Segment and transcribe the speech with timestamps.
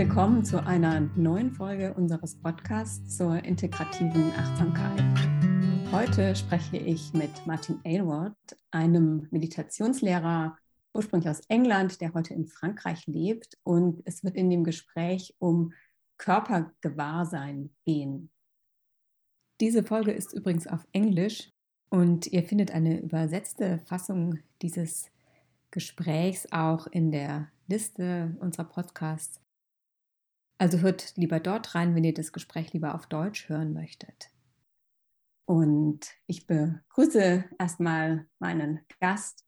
[0.00, 5.04] willkommen zu einer neuen Folge unseres Podcasts zur integrativen Achtsamkeit.
[5.92, 8.34] Heute spreche ich mit Martin Aylward,
[8.70, 10.56] einem Meditationslehrer
[10.94, 13.58] ursprünglich aus England, der heute in Frankreich lebt.
[13.62, 15.74] Und es wird in dem Gespräch um
[16.16, 18.30] Körpergewahrsein gehen.
[19.60, 21.52] Diese Folge ist übrigens auf Englisch
[21.90, 25.10] und ihr findet eine übersetzte Fassung dieses
[25.70, 29.42] Gesprächs auch in der Liste unserer Podcasts.
[30.60, 34.30] Also hört lieber dort rein, wenn ihr das Gespräch lieber auf Deutsch hören möchtet.
[35.46, 39.46] Und ich begrüße erstmal meinen Gast.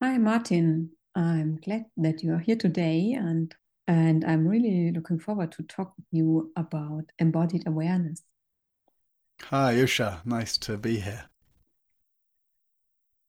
[0.00, 3.58] Hi Martin, I'm glad that you are here today and
[3.88, 8.22] and I'm really looking forward to talk with you about embodied awareness.
[9.50, 11.28] Hi Usha, nice to be here.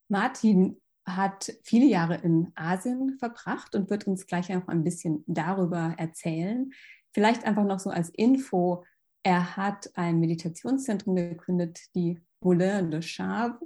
[0.08, 5.96] Martin hat viele Jahre in Asien verbracht und wird uns gleich noch ein bisschen darüber
[5.98, 6.72] erzählen.
[7.14, 8.84] Vielleicht einfach noch so als Info,
[9.24, 13.60] er hat ein Meditationszentrum gegründet, die Moulin de Chave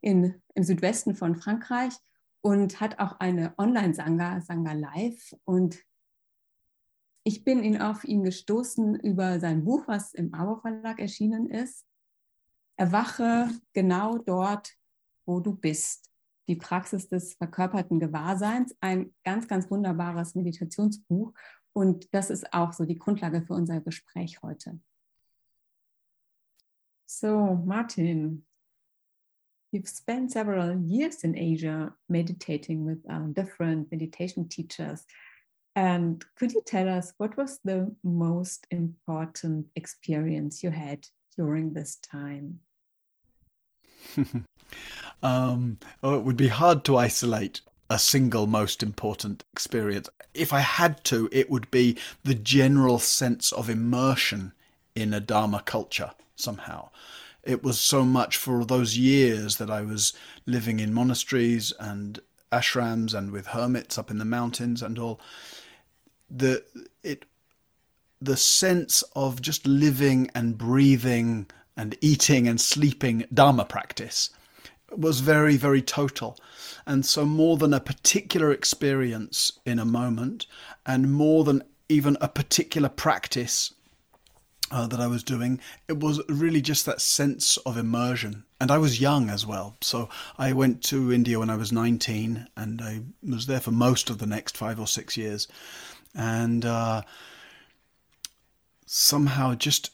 [0.00, 1.94] in, im Südwesten von Frankreich
[2.42, 5.34] und hat auch eine Online-Sangha, Sangha Live.
[5.44, 5.78] Und
[7.24, 11.86] ich bin ihn auf ihn gestoßen über sein Buch, was im Abo Verlag erschienen ist.
[12.76, 14.74] Erwache genau dort,
[15.24, 16.10] wo du bist.
[16.48, 21.32] Die Praxis des verkörperten Gewahrseins, ein ganz, ganz wunderbares Meditationsbuch.
[21.76, 24.80] Und das ist auch so die Grundlage für unser Gespräch heute.
[27.04, 28.46] So, Martin,
[29.72, 35.04] you've spent several years in Asia meditating with um, different meditation teachers.
[35.74, 41.96] And could you tell us what was the most important experience you had during this
[41.96, 42.60] time?
[45.22, 50.08] um, oh, it would be hard to isolate a single most important experience.
[50.34, 54.52] If I had to, it would be the general sense of immersion
[54.94, 56.90] in a Dharma culture somehow.
[57.42, 60.12] It was so much for those years that I was
[60.46, 62.18] living in monasteries and
[62.50, 65.20] ashrams and with hermits up in the mountains and all.
[66.28, 66.64] The
[67.04, 67.24] it
[68.20, 71.46] the sense of just living and breathing
[71.76, 74.30] and eating and sleeping Dharma practice
[74.92, 76.38] was very, very total.
[76.86, 80.46] And so, more than a particular experience in a moment,
[80.84, 83.74] and more than even a particular practice
[84.70, 88.44] uh, that I was doing, it was really just that sense of immersion.
[88.60, 89.76] And I was young as well.
[89.80, 90.08] So,
[90.38, 94.18] I went to India when I was 19, and I was there for most of
[94.18, 95.48] the next five or six years.
[96.14, 97.02] And uh,
[98.86, 99.90] somehow, just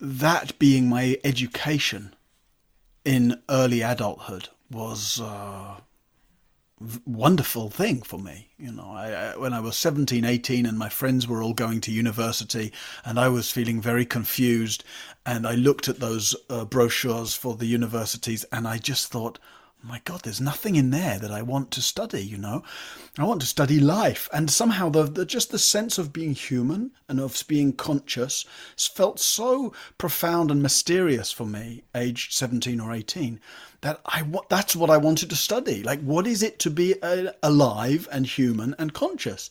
[0.00, 2.14] that being my education
[3.04, 5.82] in early adulthood was a
[7.06, 8.48] wonderful thing for me.
[8.58, 11.80] You know, I, I, when I was 17, 18, and my friends were all going
[11.82, 12.72] to university,
[13.04, 14.84] and I was feeling very confused,
[15.24, 19.38] and I looked at those uh, brochures for the universities, and I just thought,
[19.84, 22.62] my God, there's nothing in there that I want to study, you know.
[23.18, 24.28] I want to study life.
[24.32, 28.44] And somehow the, the just the sense of being human and of being conscious
[28.76, 33.40] felt so profound and mysterious for me, aged 17 or 18,
[33.80, 35.82] that I that's what I wanted to study.
[35.82, 39.50] Like, what is it to be uh, alive and human and conscious?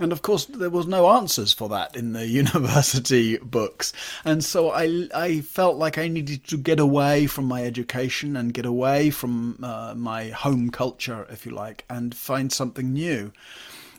[0.00, 3.92] And of course, there was no answers for that in the university books.
[4.24, 8.54] And so I, I felt like I needed to get away from my education and
[8.54, 13.30] get away from uh, my home culture, if you like, and find something new.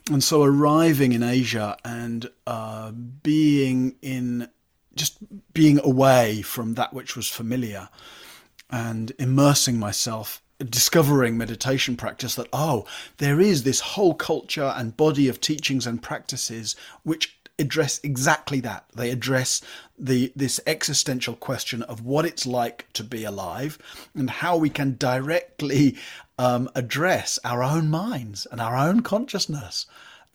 [0.10, 4.50] And so arriving in Asia and uh, being in
[4.96, 5.20] just
[5.54, 7.90] being away from that which was familiar
[8.72, 12.86] and immersing myself discovering meditation practice that oh
[13.18, 18.86] there is this whole culture and body of teachings and practices which address exactly that.
[18.94, 19.62] They address
[19.98, 23.78] the this existential question of what it's like to be alive
[24.14, 25.96] and how we can directly
[26.38, 29.86] um, address our own minds and our own consciousness.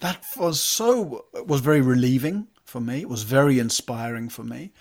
[0.01, 3.01] That was so was very relieving for me.
[3.01, 4.73] It was very inspiring for me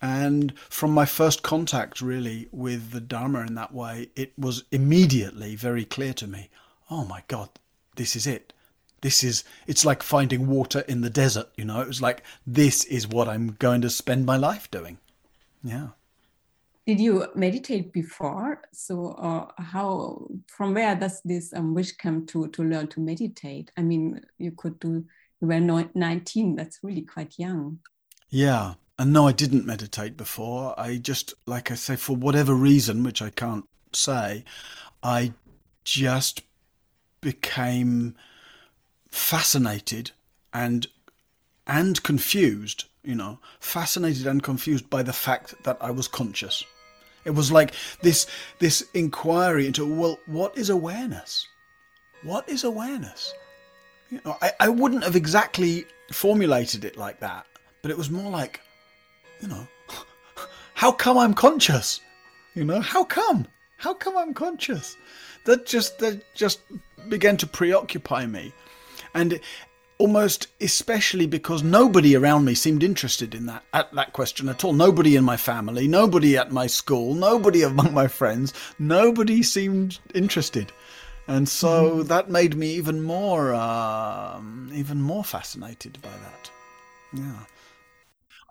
[0.00, 5.54] and from my first contact, really, with the Dharma in that way, it was immediately
[5.56, 6.50] very clear to me
[6.90, 7.48] oh my God,
[7.96, 8.52] this is it.
[9.00, 11.80] This is, it's like finding water in the desert, you know?
[11.80, 14.98] It was like, this is what I'm going to spend my life doing.
[15.62, 15.88] Yeah.
[16.86, 18.62] Did you meditate before?
[18.72, 23.70] So, uh, how, from where does this um, wish come to, to learn to meditate?
[23.76, 25.04] I mean, you could do,
[25.40, 27.78] you were 19, that's really quite young.
[28.30, 28.74] Yeah.
[28.98, 30.74] And no, I didn't meditate before.
[30.78, 34.44] I just, like I say, for whatever reason, which I can't say,
[35.02, 35.34] I
[35.84, 36.42] just
[37.20, 38.16] became
[39.08, 40.10] fascinated
[40.52, 40.86] and
[41.66, 46.64] and confused, you know, fascinated and confused by the fact that I was conscious.
[47.24, 47.72] It was like
[48.02, 48.26] this
[48.58, 51.46] this inquiry into well, what is awareness?
[52.24, 53.32] What is awareness?
[54.10, 57.46] You know, I, I wouldn't have exactly formulated it like that,
[57.82, 58.60] but it was more like,
[59.40, 59.66] you know,
[60.74, 62.00] how come I'm conscious?
[62.54, 63.46] You know, how come?
[63.78, 64.96] How come I'm conscious?
[65.44, 66.60] That just that just
[67.08, 68.52] began to preoccupy me,
[69.14, 69.40] and
[69.98, 74.72] almost especially because nobody around me seemed interested in that at that question at all.
[74.72, 80.72] Nobody in my family, nobody at my school, nobody among my friends, nobody seemed interested.
[81.26, 82.08] And so mm-hmm.
[82.08, 86.50] that made me even more, um, even more fascinated by that.
[87.12, 87.44] Yeah.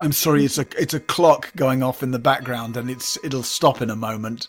[0.00, 3.42] I'm sorry, it's a it's a clock going off in the background, and it's it'll
[3.42, 4.48] stop in a moment.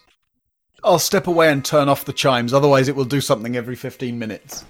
[0.83, 4.17] I'll step away and turn off the chimes, otherwise it will do something every 15
[4.17, 4.63] minutes.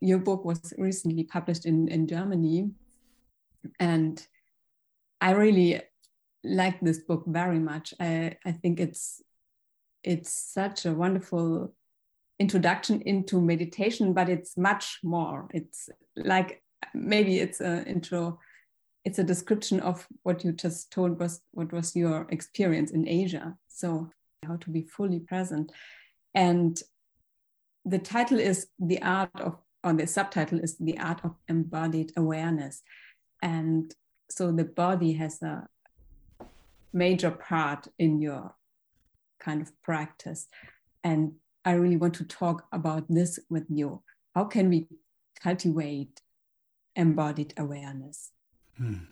[0.00, 2.70] Your book was recently published in, in Germany,
[3.80, 4.24] and
[5.20, 5.80] I really
[6.44, 7.94] like this book very much.
[7.98, 9.22] I, I think it's
[10.04, 11.74] it's such a wonderful
[12.38, 15.48] introduction into meditation, but it's much more.
[15.52, 16.62] It's like
[16.94, 18.38] maybe it's an intro,
[19.04, 23.56] it's a description of what you just told was what was your experience in Asia.
[23.68, 24.10] So
[24.46, 25.72] how to be fully present.
[26.34, 26.80] And
[27.84, 32.82] the title is The Art of, or the subtitle is The Art of Embodied Awareness.
[33.42, 33.92] And
[34.30, 35.68] so the body has a
[36.92, 38.54] major part in your
[39.40, 40.48] kind of practice.
[41.02, 41.34] And
[41.64, 44.02] I really want to talk about this with you.
[44.34, 44.86] How can we
[45.40, 46.20] cultivate
[46.96, 48.32] embodied awareness?
[48.76, 49.04] Hmm.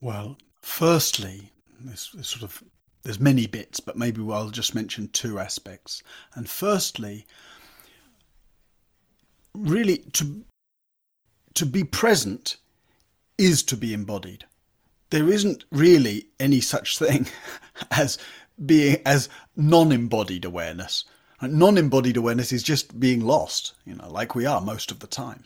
[0.00, 2.62] Well, firstly, this, this sort of
[3.02, 6.02] there's many bits, but maybe I'll just mention two aspects.
[6.34, 7.26] And firstly,
[9.54, 10.44] really to
[11.54, 12.56] to be present
[13.36, 14.46] is to be embodied
[15.12, 17.26] there isn't really any such thing
[17.90, 18.18] as
[18.64, 21.04] being as non-embodied awareness.
[21.40, 25.44] Non-embodied awareness is just being lost, you know, like we are most of the time.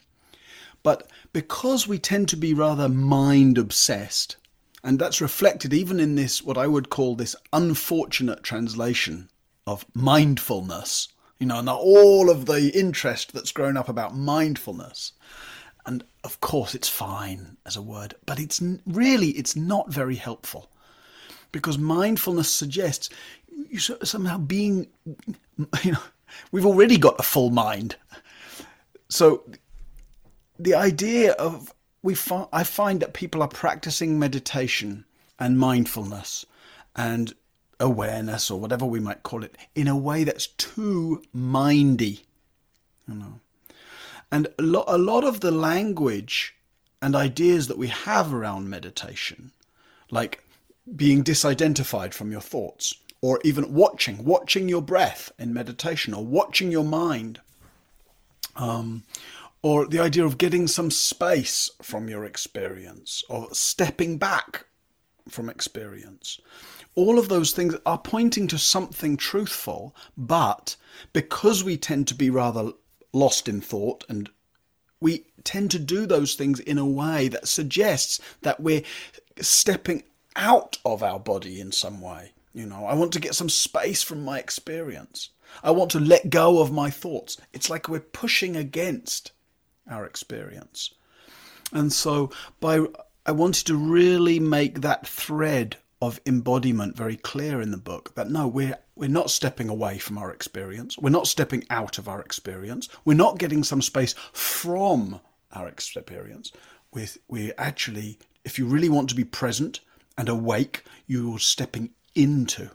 [0.82, 4.36] But because we tend to be rather mind obsessed,
[4.84, 9.30] and that's reflected even in this, what I would call this unfortunate translation
[9.66, 11.08] of mindfulness,
[11.38, 15.12] you know, and all of the interest that's grown up about mindfulness
[15.86, 20.68] and of course it's fine as a word but it's really it's not very helpful
[21.56, 23.10] because mindfulness suggests
[23.70, 24.86] you somehow being
[25.82, 26.02] you know
[26.52, 27.96] we've already got a full mind.
[29.08, 29.42] So
[30.58, 31.72] the idea of
[32.02, 35.04] we fi- I find that people are practicing meditation
[35.38, 36.44] and mindfulness
[36.94, 37.34] and
[37.78, 42.22] awareness or whatever we might call it in a way that's too mindy
[43.08, 43.40] you know.
[44.30, 46.54] And a lot, a lot of the language
[47.00, 49.52] and ideas that we have around meditation,
[50.10, 50.42] like
[50.94, 56.70] being disidentified from your thoughts, or even watching, watching your breath in meditation, or watching
[56.70, 57.40] your mind,
[58.54, 59.02] um,
[59.62, 64.66] or the idea of getting some space from your experience, or stepping back
[65.28, 66.40] from experience.
[66.94, 70.76] All of those things are pointing to something truthful, but
[71.12, 72.72] because we tend to be rather
[73.12, 74.30] lost in thought and
[75.00, 78.82] we tend to do those things in a way that suggests that we're
[79.40, 80.02] stepping
[80.36, 82.32] out of our body in some way.
[82.52, 85.30] You know, I want to get some space from my experience.
[85.62, 87.36] I want to let go of my thoughts.
[87.52, 89.32] It's like we're pushing against
[89.90, 90.94] our experience.
[91.72, 92.86] And so by
[93.24, 98.30] I wanted to really make that thread of embodiment very clear in the book that
[98.30, 100.96] no, we're we're not stepping away from our experience.
[100.96, 102.88] We're not stepping out of our experience.
[103.04, 105.20] We're not getting some space from
[105.52, 106.52] our experience.
[106.92, 109.80] We're, we're actually, if you really want to be present
[110.18, 112.70] and awake, you're stepping into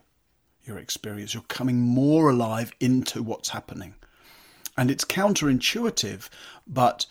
[0.63, 1.33] your experience.
[1.33, 3.95] You're coming more alive into what's happening.
[4.77, 6.29] And it's counterintuitive,
[6.65, 7.05] but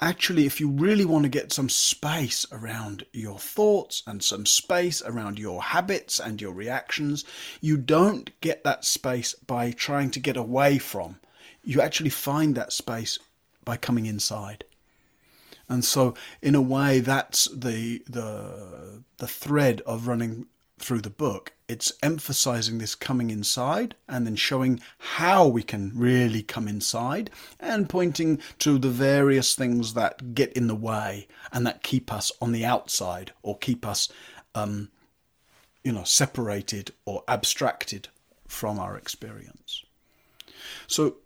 [0.00, 5.02] actually, if you really want to get some space around your thoughts and some space
[5.02, 7.24] around your habits and your reactions,
[7.60, 11.20] you don't get that space by trying to get away from.
[11.62, 13.18] You actually find that space
[13.64, 14.64] by coming inside.
[15.70, 20.46] And so, in a way, that's the the the thread of running
[20.80, 21.52] through the book.
[21.68, 27.88] It's emphasizing this coming inside and then showing how we can really come inside and
[27.88, 32.50] pointing to the various things that get in the way and that keep us on
[32.50, 34.08] the outside or keep us,
[34.56, 34.90] um,
[35.84, 38.08] you know, separated or abstracted
[38.48, 39.84] from our experience.
[40.88, 41.18] So,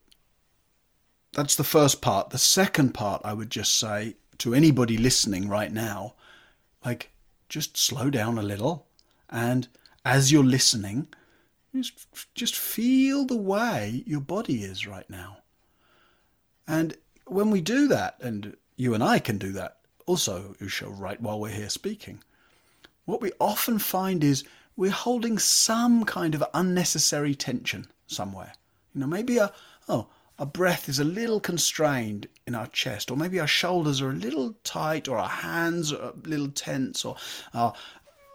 [1.33, 2.31] that's the first part.
[2.31, 6.15] The second part, I would just say to anybody listening right now,
[6.85, 7.11] like,
[7.49, 8.87] just slow down a little.
[9.31, 9.69] And
[10.05, 11.09] as you're listening,
[11.75, 15.39] just, just feel the way your body is right now.
[16.67, 21.21] And when we do that, and you and I can do that also, Usha, right
[21.21, 22.23] while we're here speaking,
[23.05, 24.45] what we often find is
[24.77, 28.53] we're holding some kind of unnecessary tension somewhere.
[28.95, 29.53] You know, maybe a,
[29.89, 34.11] oh, our breath is a little constrained in our chest, or maybe our shoulders are
[34.11, 37.17] a little tight, or our hands are a little tense, or
[37.53, 37.73] our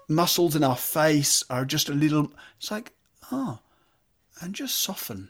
[0.07, 2.31] muscles in our face are just a little.
[2.57, 2.93] It's like,
[3.31, 3.59] ah, oh,
[4.41, 5.29] and just soften.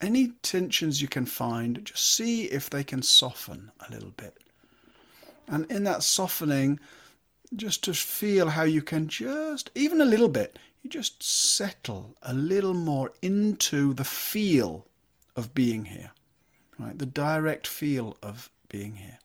[0.00, 4.36] Any tensions you can find, just see if they can soften a little bit.
[5.46, 6.80] And in that softening,
[7.54, 12.32] just to feel how you can just, even a little bit, you just settle a
[12.32, 14.86] little more into the feel
[15.36, 16.12] of being here,
[16.78, 16.98] right?
[16.98, 19.18] The direct feel of being here.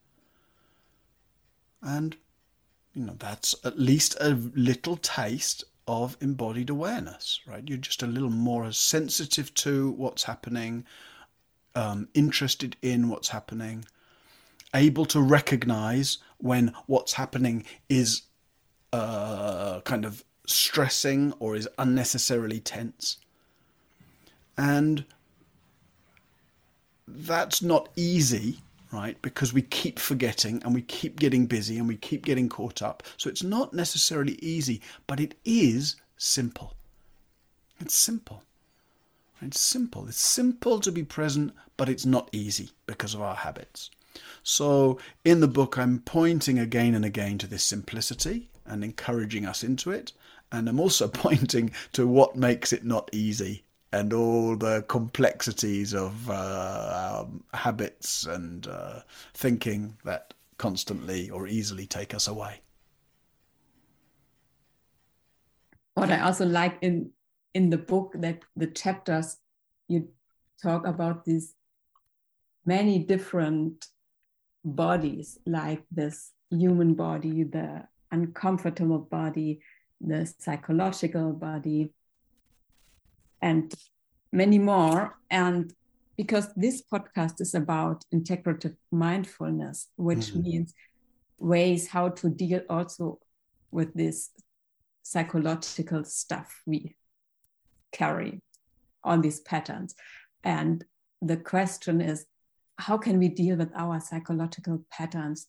[1.82, 2.18] And,
[2.94, 7.64] you know, that's at least a little taste of embodied awareness, right?
[7.66, 10.86] You're just a little more sensitive to what's happening,
[11.76, 13.86] um, interested in what's happening,
[14.74, 18.24] able to recognize when what's happening is
[18.92, 23.18] uh, kind of stressing or is unnecessarily tense.
[24.58, 25.06] And
[27.08, 28.60] that's not easy,
[28.92, 29.20] right?
[29.22, 33.04] Because we keep forgetting and we keep getting busy and we keep getting caught up.
[33.16, 36.74] So it's not necessarily easy, but it is simple.
[37.80, 38.44] It's simple.
[39.42, 40.08] It's simple.
[40.08, 43.92] It's simple to be present, but it's not easy because of our habits.
[44.44, 49.64] So in the book, I'm pointing again and again to this simplicity and encouraging us
[49.64, 50.12] into it.
[50.52, 56.30] And I'm also pointing to what makes it not easy and all the complexities of
[56.30, 59.00] uh, habits and uh,
[59.34, 62.62] thinking that constantly or easily take us away.
[65.94, 67.12] What I also like in
[67.54, 69.38] in the book that the chapters
[69.88, 70.10] you
[70.62, 71.56] talk about these
[72.66, 73.88] many different
[74.64, 79.62] bodies, like this human body, the uncomfortable body,
[80.02, 81.94] the psychological body,
[83.42, 83.74] and
[84.32, 85.18] many more.
[85.30, 85.74] And
[86.18, 90.42] because this podcast is about integrative mindfulness, which mm-hmm.
[90.42, 90.74] means
[91.38, 93.20] ways how to deal also
[93.72, 94.32] with this
[95.04, 96.96] psychological stuff we
[97.92, 98.42] carry
[99.04, 99.96] on these patterns.
[100.44, 100.84] And
[101.22, 102.26] the question is,
[102.78, 105.48] how can we deal with our psychological patterns?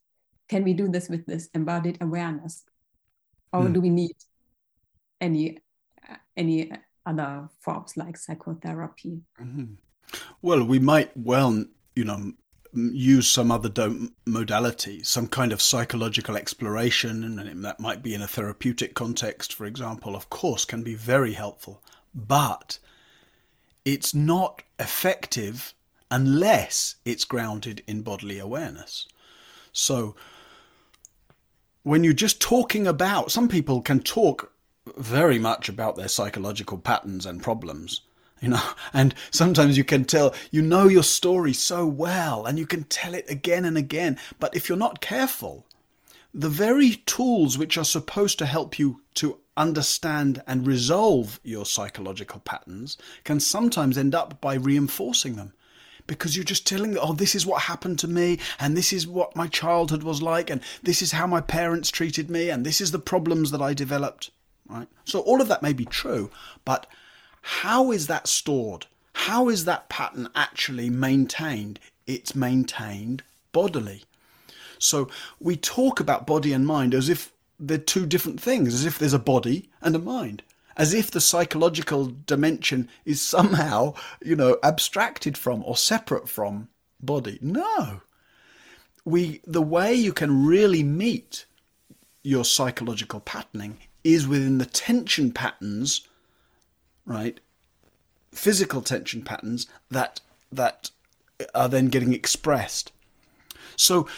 [0.48, 2.64] Can we do this with this embodied awareness?
[3.52, 3.74] Or mm.
[3.74, 4.16] do we need
[5.20, 5.58] any
[6.36, 6.70] any
[7.08, 9.22] other forms like psychotherapy.
[9.40, 9.74] Mm-hmm.
[10.42, 11.64] Well, we might well,
[11.96, 12.32] you know,
[12.72, 18.22] use some other do- modality, some kind of psychological exploration, and that might be in
[18.22, 21.82] a therapeutic context, for example, of course, can be very helpful.
[22.14, 22.78] But
[23.84, 25.74] it's not effective
[26.10, 29.06] unless it's grounded in bodily awareness.
[29.72, 30.14] So,
[31.82, 34.52] when you're just talking about, some people can talk
[34.98, 38.02] very much about their psychological patterns and problems
[38.40, 38.62] you know?
[38.92, 43.14] And sometimes you can tell you know your story so well and you can tell
[43.14, 45.66] it again and again but if you're not careful
[46.34, 52.40] the very tools which are supposed to help you to understand and resolve your psychological
[52.40, 55.52] patterns can sometimes end up by reinforcing them
[56.06, 59.06] because you're just telling them, oh, this is what happened to me, and this is
[59.06, 62.80] what my childhood was like, and this is how my parents treated me, and this
[62.80, 64.30] is the problems that I developed
[64.68, 64.88] right?
[65.04, 66.30] So all of that may be true,
[66.64, 66.86] but
[67.40, 68.86] how is that stored?
[69.12, 71.80] How is that pattern actually maintained?
[72.06, 73.22] It's maintained
[73.52, 74.04] bodily.
[74.78, 75.08] So
[75.40, 79.12] we talk about body and mind as if they're two different things, as if there's
[79.12, 80.42] a body and a mind,
[80.76, 86.68] as if the psychological dimension is somehow, you know, abstracted from or separate from
[87.00, 87.38] body.
[87.42, 88.00] No.
[89.04, 91.46] We the way you can really meet
[92.22, 93.78] your psychological patterning
[94.14, 96.06] is within the tension patterns,
[97.04, 97.40] right?
[98.32, 100.90] Physical tension patterns that that
[101.54, 102.90] are then getting expressed.
[103.76, 104.08] So,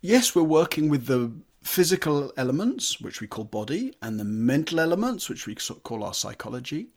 [0.00, 1.32] yes, we're working with the
[1.62, 6.88] physical elements, which we call body, and the mental elements, which we call our psychology.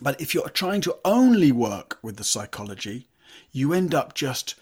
[0.00, 3.08] But if you're trying to only work with the psychology,
[3.50, 4.54] you end up just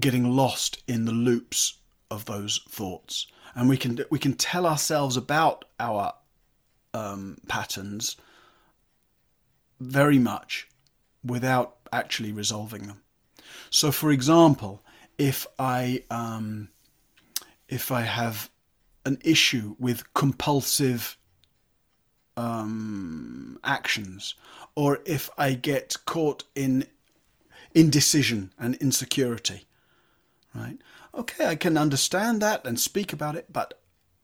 [0.00, 1.78] getting lost in the loops
[2.10, 6.14] of those thoughts and we can we can tell ourselves about our
[6.94, 8.16] um, patterns
[9.80, 10.68] very much
[11.24, 13.00] without actually resolving them.
[13.70, 14.82] So, for example,
[15.18, 16.68] if I um,
[17.68, 18.50] if I have
[19.06, 21.16] an issue with compulsive
[22.36, 24.34] um, actions,
[24.74, 26.86] or if I get caught in
[27.74, 29.65] indecision and insecurity,
[30.56, 30.78] right?
[31.14, 33.80] Okay, I can understand that and speak about it, but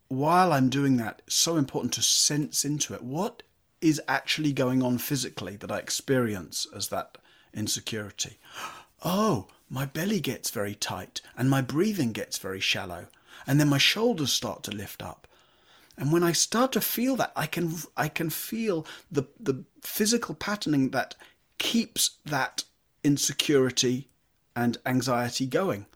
[0.09, 3.03] while I'm doing that, it's so important to sense into it.
[3.03, 3.43] What
[3.81, 7.19] is actually going on physically that I experience as that
[7.55, 8.39] insecurity?
[9.05, 13.07] Oh, my belly gets very tight and my breathing gets very shallow,
[13.47, 15.27] and then my shoulders start to lift up.
[15.97, 20.35] And when I start to feel that, I can I can feel the the physical
[20.35, 21.15] patterning that
[21.59, 22.65] keeps that
[23.05, 24.09] insecurity
[24.55, 25.87] and anxiety going.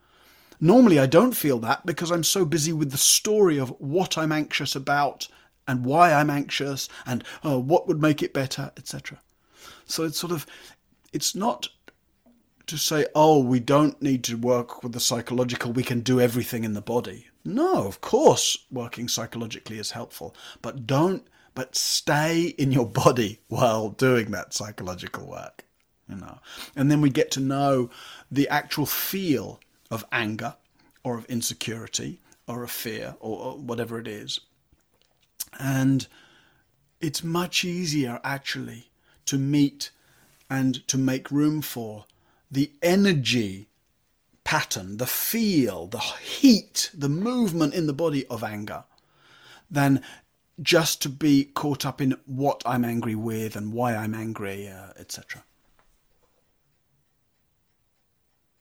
[0.61, 4.33] Normally, I don't feel that because I'm so busy with the story of what I'm
[4.33, 5.29] anxious about
[5.69, 9.21] and why I'm anxious and uh, what would make it better, etc.
[9.85, 10.47] So it's sort of,
[11.13, 11.69] it's not
[12.67, 16.65] to say, oh, we don't need to work with the psychological, we can do everything
[16.65, 17.27] in the body.
[17.45, 23.91] No, of course, working psychologically is helpful, but don't, but stay in your body while
[23.91, 25.65] doing that psychological work,
[26.09, 26.41] you know.
[26.75, 27.91] And then we get to know
[28.31, 30.57] the actual feel of anger
[31.05, 34.40] or of insecurity or of fear or, or whatever it is.
[35.59, 36.07] And
[37.00, 38.90] it's much easier actually
[39.26, 39.90] to meet
[40.49, 42.05] and to make room for
[42.50, 43.69] the energy
[44.45, 48.85] pattern, the feel, the heat, the movement in the body of anger
[49.71, 50.00] than
[50.62, 54.90] just to be caught up in what I'm angry with and why I'm angry, uh,
[54.99, 55.45] etc.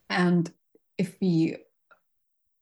[0.10, 0.52] And
[0.98, 1.58] if we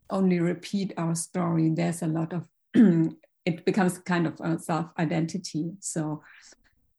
[0.10, 2.48] only repeat our story, there's a lot of
[3.46, 5.72] it becomes kind of a self identity.
[5.80, 6.24] So,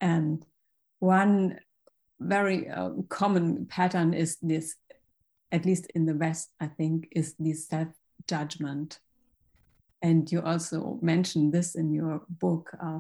[0.01, 0.45] and
[0.99, 1.59] one
[2.21, 4.77] very uh, common pattern is this,
[5.53, 7.89] at least in the West, I think, is this self
[8.29, 8.99] judgment.
[10.03, 12.71] And you also mentioned this in your book.
[12.83, 12.99] Uh,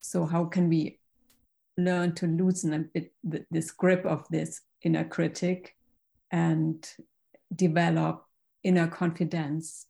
[0.00, 0.98] so, how can we
[1.76, 3.12] learn to loosen a bit
[3.50, 5.76] this grip of this inner critic
[6.32, 6.84] and
[7.54, 8.24] develop
[8.62, 9.86] inner confidence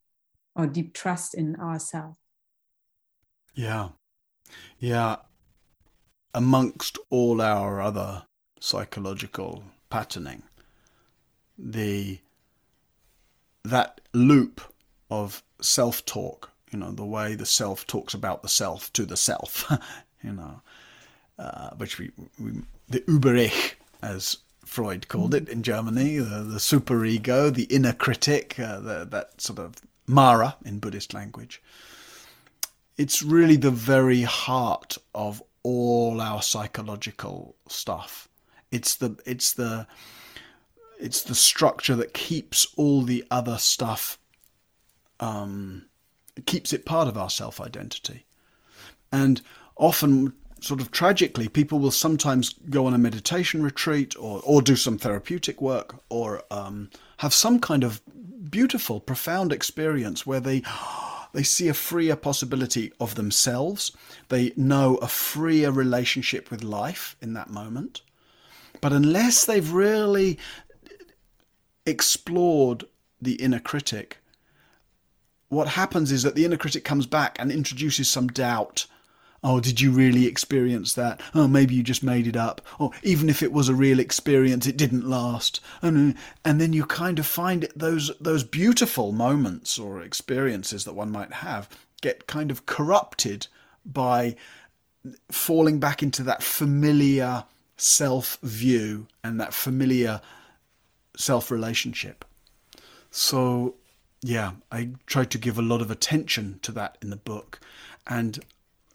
[0.55, 2.19] or deep trust in ourselves.
[3.55, 3.91] Yeah.
[4.79, 5.17] Yeah.
[6.35, 8.25] Amongst all our other
[8.61, 10.43] psychological patterning,
[11.57, 12.19] the
[13.65, 14.61] that loop
[15.11, 19.71] of self-talk, you know, the way the self talks about the self to the self,
[20.23, 20.61] you know,
[21.39, 22.53] uh, which we, we
[22.89, 24.39] the Über-Ich, as
[24.69, 29.59] Freud called it in Germany, the, the superego, the inner critic, uh, the, that sort
[29.59, 29.77] of
[30.07, 31.63] Mara in Buddhist language.
[32.99, 38.29] It's really the very heart of all our psychological stuff.
[38.71, 39.87] It's the it's the
[41.01, 44.19] it's the structure that keeps all the other stuff
[45.19, 45.87] um,
[46.45, 48.27] keeps it part of our self identity.
[49.11, 49.41] And
[49.77, 54.77] often sort of tragically, people will sometimes go on a meditation retreat or, or do
[54.77, 58.01] some therapeutic work or um, have some kind of
[58.51, 60.63] beautiful, profound experience where they
[61.35, 63.93] they see a freer possibility of themselves.
[64.29, 68.01] They know a freer relationship with life in that moment.
[68.81, 70.39] But unless they've really
[71.85, 72.85] explored
[73.21, 74.19] the inner critic,
[75.49, 78.87] what happens is that the inner critic comes back and introduces some doubt
[79.43, 81.21] oh, did you really experience that?
[81.35, 82.61] Oh, maybe you just made it up.
[82.79, 85.61] Or even if it was a real experience, it didn't last.
[85.83, 91.11] And, and then you kind of find those those beautiful moments or experiences that one
[91.11, 91.69] might have
[92.01, 93.47] get kind of corrupted
[93.85, 94.37] by
[95.31, 97.45] falling back into that familiar
[97.77, 100.21] self view and that familiar
[101.17, 102.25] self relationship.
[103.11, 103.77] So,
[104.21, 107.61] yeah, I tried to give a lot of attention to that in the book.
[108.07, 108.45] And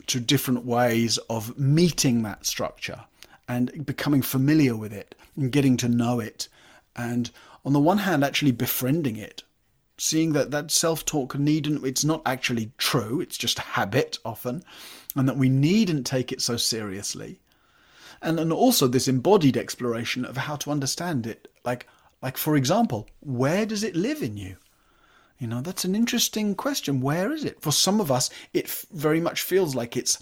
[0.07, 3.05] to different ways of meeting that structure
[3.47, 6.47] and becoming familiar with it and getting to know it.
[6.95, 7.29] And
[7.65, 9.43] on the one hand, actually befriending it,
[9.97, 14.63] seeing that that self talk needn't, it's not actually true, it's just a habit often,
[15.15, 17.39] and that we needn't take it so seriously.
[18.21, 21.49] And, and also this embodied exploration of how to understand it.
[21.65, 21.87] Like,
[22.21, 24.55] like for example, where does it live in you?
[25.39, 27.01] You know, that's an interesting question.
[27.01, 27.61] Where is it?
[27.61, 30.21] For some of us, it very much feels like it's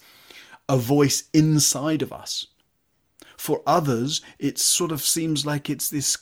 [0.68, 2.48] a voice inside of us.
[3.38, 6.18] For others, it sort of seems like it's this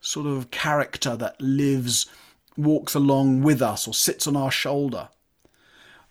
[0.00, 2.06] sort of character that lives,
[2.56, 5.08] walks along with us, or sits on our shoulder.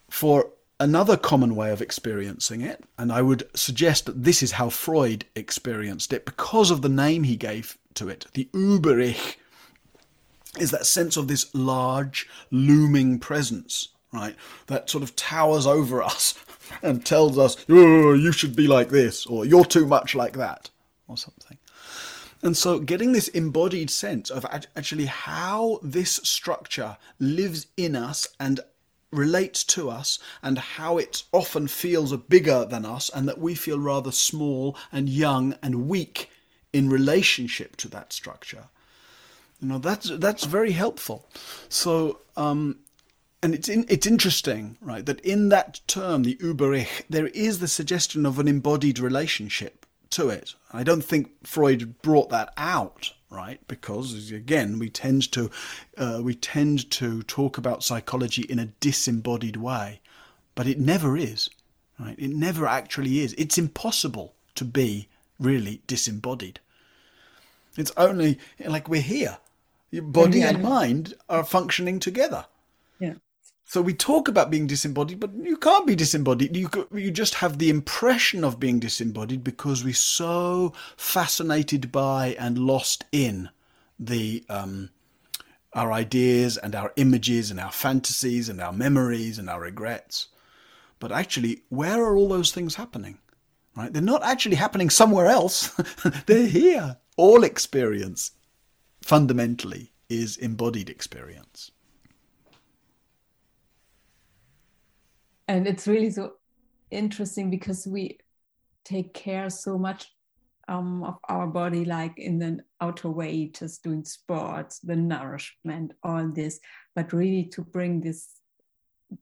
[0.09, 4.69] For another common way of experiencing it, and I would suggest that this is how
[4.69, 8.25] Freud experienced it because of the name he gave to it.
[8.33, 9.38] The Über-Ich
[10.59, 14.35] is that sense of this large, looming presence, right?
[14.67, 16.35] That sort of towers over us
[16.83, 20.69] and tells us, oh, you should be like this, or you're too much like that,
[21.07, 21.57] or something.
[22.41, 28.59] And so, getting this embodied sense of actually how this structure lives in us and
[29.11, 33.79] relates to us, and how it often feels bigger than us, and that we feel
[33.79, 36.29] rather small and young and weak
[36.73, 38.65] in relationship to that structure.
[39.65, 41.28] You know, that's that's very helpful.
[41.69, 42.82] So, um,
[43.41, 47.67] and it's in, it's interesting, right, that in that term, the Über-Ich, there is the
[47.67, 50.54] suggestion of an embodied relationship to it.
[50.71, 55.49] I don't think Freud brought that out, right, because again, we tend to
[55.97, 59.99] uh, we tend to talk about psychology in a disembodied way,
[60.54, 61.49] but it never is,
[61.99, 62.19] right?
[62.19, 63.34] It never actually is.
[63.36, 65.08] It's impossible to be
[65.39, 66.60] really disembodied.
[67.78, 69.39] It's only like we're here.
[69.95, 72.47] Your body and mind are functioning together.
[72.99, 73.13] Yeah.
[73.63, 76.53] So we talk about being disembodied, but you can't be disembodied.
[76.53, 82.58] You you just have the impression of being disembodied because we're so fascinated by and
[82.60, 83.49] lost in
[83.97, 84.89] the um,
[85.71, 90.27] our ideas and our images and our fantasies and our memories and our regrets.
[90.99, 93.19] But actually, where are all those things happening?
[93.77, 93.93] Right?
[93.93, 95.69] They're not actually happening somewhere else.
[96.25, 96.97] They're here.
[97.15, 98.31] All experience
[99.05, 101.71] fundamentally is embodied experience.
[105.47, 106.33] and it's really so
[106.91, 108.17] interesting because we
[108.83, 110.07] take care so much
[110.67, 116.27] um, of our body like in the outer way just doing sports the nourishment all
[116.27, 116.59] this
[116.95, 118.39] but really to bring this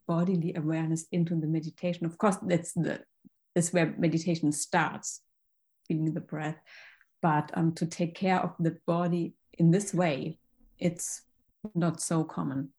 [0.07, 3.01] bodily awareness into the meditation of course that's the
[3.53, 5.21] that's where meditation starts
[5.87, 6.57] feeling the breath
[7.23, 10.37] but um, to take care of the body in this way
[10.77, 11.23] it's
[11.73, 12.69] not so common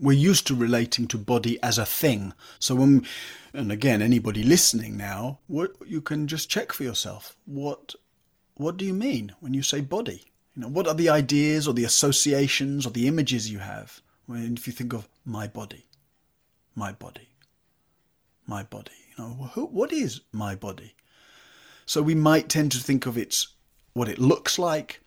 [0.00, 2.32] we're used to relating to body as a thing.
[2.58, 3.06] So when,
[3.52, 7.36] and again, anybody listening now, what you can just check for yourself.
[7.44, 7.94] What,
[8.54, 10.24] what do you mean when you say body?
[10.54, 14.54] You know, what are the ideas or the associations or the images you have when
[14.54, 15.86] if you think of my body,
[16.74, 17.28] my body,
[18.46, 18.92] my body?
[19.10, 20.94] You know, who, what is my body?
[21.90, 23.48] So we might tend to think of its
[23.94, 25.00] what it looks like,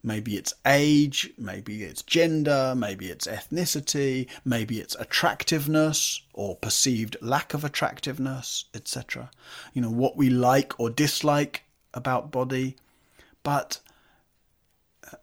[0.00, 7.52] Maybe it's age, maybe it's gender, maybe it's ethnicity, maybe it's attractiveness or perceived lack
[7.52, 9.28] of attractiveness, etc.
[9.74, 12.76] You know, what we like or dislike about body.
[13.42, 13.80] But
[15.12, 15.16] uh,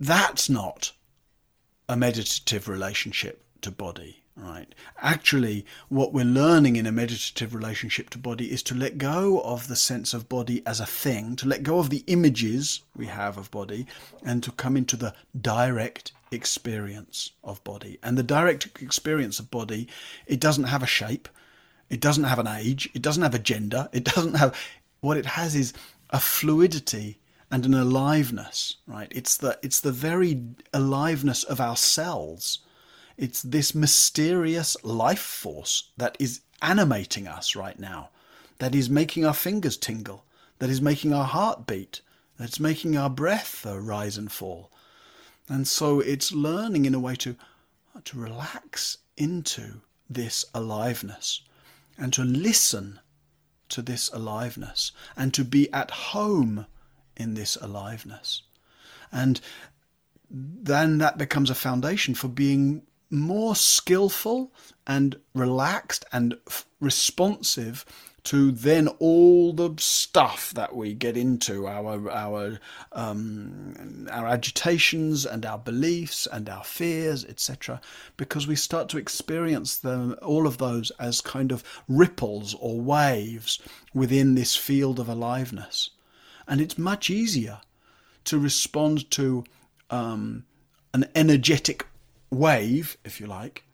[0.00, 0.90] that's not
[1.88, 4.74] a meditative relationship to body right?
[4.98, 9.68] Actually, what we're learning in a meditative relationship to body is to let go of
[9.68, 13.36] the sense of body as a thing, to let go of the images we have
[13.36, 13.86] of body,
[14.24, 17.98] and to come into the direct experience of body.
[18.02, 19.88] And the direct experience of body,
[20.26, 21.28] it doesn't have a shape,
[21.90, 24.56] it doesn't have an age, it doesn't have a gender, it doesn't have.
[25.00, 25.72] What it has is
[26.10, 27.18] a fluidity
[27.50, 29.08] and an aliveness, right?
[29.10, 30.42] It's the it's the very
[30.72, 32.60] aliveness of our cells
[33.16, 38.10] it's this mysterious life force that is animating us right now,
[38.58, 40.24] that is making our fingers tingle,
[40.58, 42.00] that is making our heart beat,
[42.38, 44.70] that's making our breath uh, rise and fall.
[45.48, 47.36] And so it's learning in a way to,
[48.04, 51.42] to relax into this aliveness
[51.98, 53.00] and to listen
[53.68, 56.66] to this aliveness and to be at home
[57.16, 58.42] in this aliveness.
[59.10, 59.40] And
[60.30, 64.52] then that becomes a foundation for being more skillful
[64.86, 67.84] and relaxed and f- responsive
[68.24, 72.58] to then all the stuff that we get into our our
[72.92, 77.80] um, our agitations and our beliefs and our fears etc
[78.16, 83.60] because we start to experience them all of those as kind of ripples or waves
[83.92, 85.90] within this field of aliveness.
[86.46, 87.60] And it's much easier
[88.24, 89.44] to respond to
[89.90, 90.44] um,
[90.94, 91.86] an energetic
[92.32, 93.64] wave, if you like,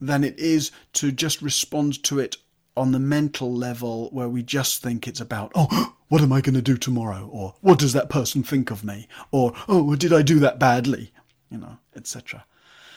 [0.00, 2.36] than it is to just respond to it
[2.76, 6.54] on the mental level where we just think it's about, oh, what am I going
[6.54, 7.28] to do tomorrow?
[7.30, 9.08] Or what does that person think of me?
[9.30, 11.12] Or, oh, did I do that badly?
[11.50, 12.44] You know, etc.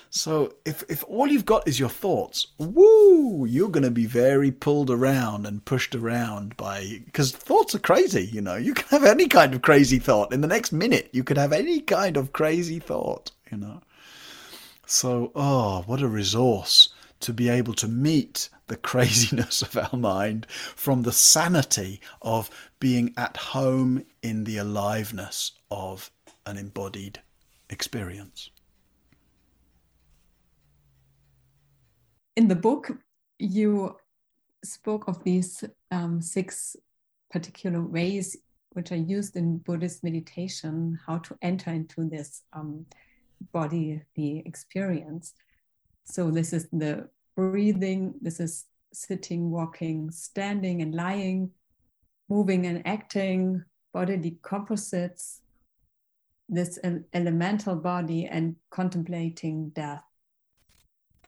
[0.09, 4.49] So if, if all you've got is your thoughts, woo, you're going to be very
[4.49, 8.55] pulled around and pushed around by, because thoughts are crazy, you know.
[8.55, 10.31] You can have any kind of crazy thought.
[10.31, 13.81] In the next minute, you could have any kind of crazy thought, you know.
[14.85, 16.89] So, oh, what a resource
[17.21, 23.13] to be able to meet the craziness of our mind from the sanity of being
[23.17, 26.11] at home in the aliveness of
[26.45, 27.19] an embodied
[27.69, 28.49] experience.
[32.35, 32.91] In the book,
[33.39, 33.95] you
[34.63, 36.75] spoke of these um, six
[37.31, 38.37] particular ways
[38.71, 42.85] which are used in Buddhist meditation, how to enter into this um,
[43.51, 45.33] bodily experience.
[46.03, 51.51] So, this is the breathing, this is sitting, walking, standing, and lying,
[52.29, 55.41] moving and acting, bodily composites,
[56.47, 56.79] this
[57.13, 60.03] elemental body, and contemplating death.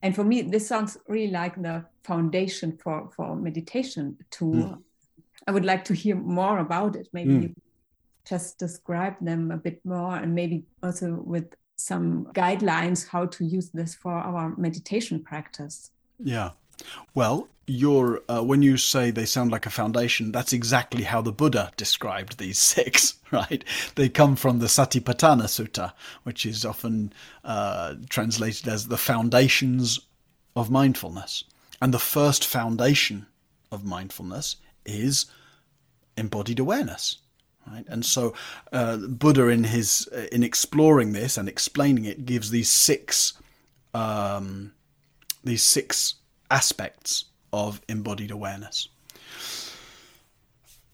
[0.02, 4.18] And for me, this sounds really like the foundation for, for meditation.
[4.32, 4.82] To mm.
[5.48, 7.08] I would like to hear more about it.
[7.14, 7.42] Maybe mm.
[7.44, 7.56] you
[8.28, 13.70] just describe them a bit more, and maybe also with some guidelines how to use
[13.70, 15.92] this for our meditation practice.
[16.20, 16.52] Yeah.
[17.14, 17.48] Well,
[18.30, 22.38] uh, when you say they sound like a foundation, that's exactly how the Buddha described
[22.38, 23.64] these six, right?
[23.96, 27.14] They come from the Satipatthana Sutta, which is often
[27.44, 30.00] uh, translated as the foundations
[30.56, 31.44] of mindfulness.
[31.82, 33.28] And the first foundation
[33.72, 35.28] of mindfulness is
[36.18, 37.18] embodied awareness.
[37.72, 37.86] Right?
[37.90, 38.34] And so
[38.72, 43.34] uh, Buddha, in his uh, in exploring this and explaining it, gives these six
[43.94, 44.74] um,
[45.44, 46.16] these six
[46.50, 48.90] aspects of embodied awareness.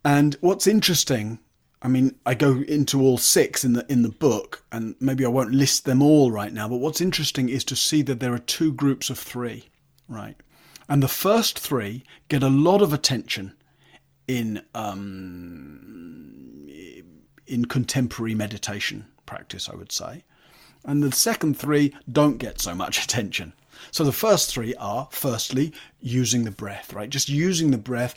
[0.06, 1.40] And what's interesting,
[1.82, 5.30] I mean, I go into all six in the in the book, and maybe I
[5.30, 6.68] won't list them all right now.
[6.68, 9.70] But what's interesting is to see that there are two groups of three,
[10.08, 10.36] right?
[10.90, 13.54] And the first three get a lot of attention
[14.28, 16.63] in um,
[17.48, 20.24] in contemporary meditation practice, I would say,
[20.86, 23.54] and the second three don't get so much attention.
[23.92, 27.10] So the first three are firstly, using the breath, right?
[27.10, 28.16] Just using the breath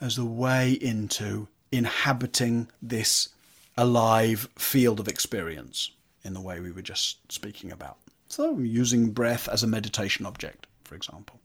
[0.00, 3.30] as the way into inhabiting this
[3.76, 5.90] alive field of experience
[6.22, 7.98] in the way we were just speaking about.
[8.28, 11.40] So using breath as a meditation object, for example.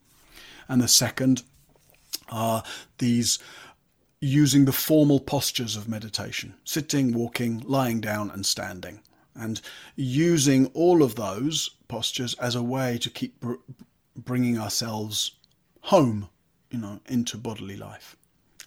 [0.68, 1.44] And the second
[2.30, 2.64] are
[3.00, 3.40] these
[4.22, 9.02] using the formal postures of meditation sitting, walking, lying down, and standing
[9.36, 9.62] and
[9.96, 13.54] using all of those postures as a way to keep br-
[14.16, 15.32] bringing ourselves
[15.82, 16.28] home,
[16.70, 18.16] you know, into bodily life.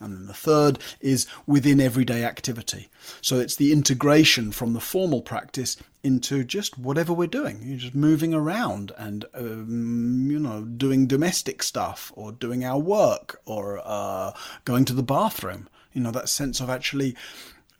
[0.02, 2.88] And then the third is within everyday activity.
[3.20, 7.60] So it's the integration from the formal practice into just whatever we're doing.
[7.62, 13.40] You're just moving around and, um, you know, doing domestic stuff or doing our work
[13.44, 14.32] or uh,
[14.64, 15.68] going to the bathroom.
[15.92, 17.16] You know, that sense of actually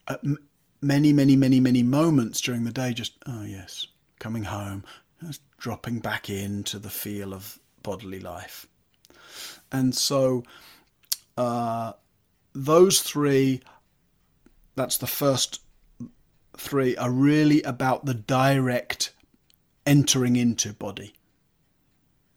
[0.07, 0.19] uh,
[0.81, 3.87] many, many, many, many moments during the day just, oh, yes,
[4.19, 4.85] coming home,
[5.25, 8.67] just dropping back into the feel of bodily life.
[9.73, 10.45] And so
[11.37, 11.95] uh,
[12.55, 13.61] those three,
[14.75, 15.61] that's the first
[16.57, 19.13] three, are really about the direct
[19.87, 21.15] entering into body.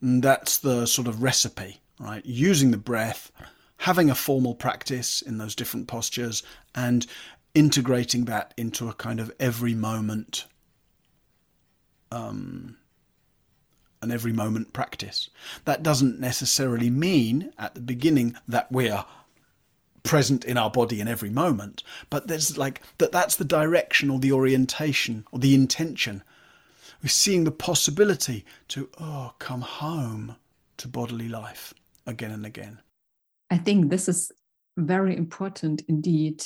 [0.00, 2.24] And that's the sort of recipe, right?
[2.24, 3.30] Using the breath,
[3.78, 6.42] having a formal practice in those different postures,
[6.74, 7.06] and
[7.54, 10.46] integrating that into a kind of every moment
[12.12, 12.76] um,
[14.02, 15.30] an every moment practice.
[15.64, 19.04] That doesn't necessarily mean at the beginning that we're
[20.06, 24.18] present in our body in every moment, but there's like that that's the direction or
[24.18, 26.22] the orientation or the intention.
[27.02, 30.36] We're seeing the possibility to oh come home
[30.78, 31.74] to bodily life
[32.06, 32.80] again and again.
[33.50, 34.32] I think this is
[34.76, 36.44] very important indeed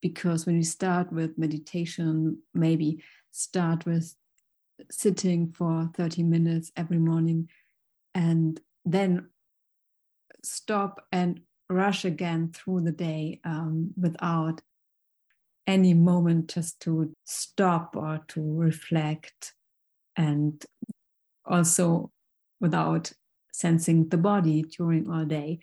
[0.00, 4.14] because when you start with meditation, maybe start with
[4.90, 7.48] sitting for 30 minutes every morning
[8.14, 9.28] and then
[10.42, 14.60] stop and rush again through the day um, without
[15.66, 19.52] any moment just to stop or to reflect
[20.16, 20.64] and
[21.44, 22.10] also
[22.60, 23.12] without
[23.52, 25.58] sensing the body during all day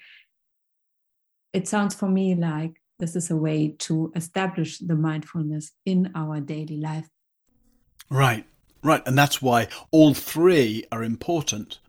[1.54, 6.42] it sounds for me like this is a way to establish the mindfulness in our
[6.42, 7.08] daily life.
[8.10, 8.46] Right,
[8.84, 9.02] right.
[9.06, 11.80] And that's why all three are important,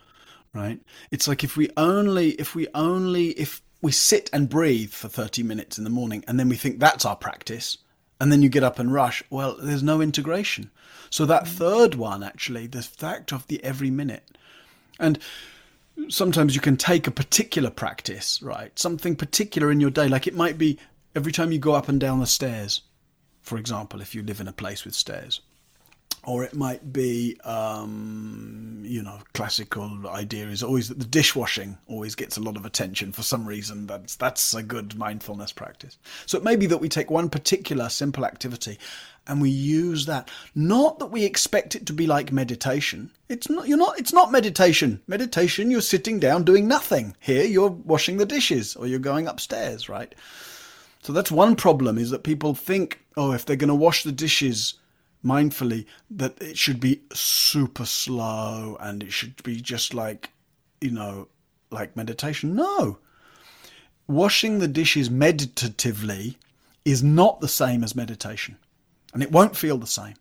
[0.55, 0.81] right?
[1.11, 5.43] It's like if we only, if we only, if we sit and breathe for 30
[5.43, 7.79] minutes in the morning and then we think that's our practice,
[8.21, 10.71] and then you get up and rush, well, there's no integration.
[11.11, 11.49] So that mm.
[11.49, 14.39] third one, actually, the fact of the every minute.
[14.99, 15.19] And
[16.09, 18.77] sometimes you can take a particular practice, right?
[18.79, 20.09] Something particular in your day.
[20.09, 20.79] Like it might be
[21.15, 22.83] every time you go up and down the stairs,
[23.43, 25.41] for example, if you live in a place with stairs,
[26.27, 32.17] or it might be, um, you know, classical idea is always that the dishwashing always
[32.17, 33.87] gets a lot of attention for some reason.
[33.87, 35.99] That's that's a good mindfulness practice.
[36.27, 38.79] So it may be that we take one particular simple activity
[39.29, 40.29] and we use that.
[40.55, 43.13] Not that we expect it to be like meditation.
[43.29, 43.69] It's not.
[43.69, 43.97] You're not.
[43.99, 45.01] It's not meditation.
[45.07, 45.71] Meditation.
[45.71, 47.17] You're sitting down doing nothing.
[47.21, 50.13] Here, you're washing the dishes or you're going upstairs, right?
[51.03, 54.11] So that's one problem is that people think, oh, if they're going to wash the
[54.11, 54.75] dishes
[55.27, 60.31] mindfully that it should be super slow and it should be just like,
[60.81, 61.29] you know,
[61.71, 62.55] like meditation.
[62.55, 62.99] No.
[64.07, 66.39] Washing the dishes meditatively
[66.85, 68.57] is not the same as meditation
[69.13, 70.15] and it won't feel the same.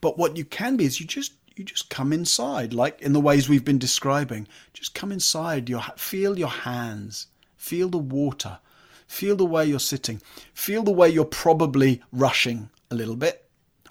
[0.00, 3.20] But what you can be is you just you just come inside like in the
[3.20, 4.46] ways we've been describing.
[4.74, 8.58] Just come inside, your feel your hands, feel the water,
[9.06, 10.20] feel the way you're sitting,
[10.52, 13.47] feel the way you're probably rushing a little bit